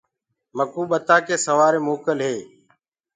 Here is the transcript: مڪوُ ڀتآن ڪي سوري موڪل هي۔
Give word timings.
مڪوُ 0.57 0.81
ڀتآن 0.89 1.19
ڪي 1.27 1.35
سوري 1.45 1.79
موڪل 1.87 2.19
هي۔ 2.27 2.37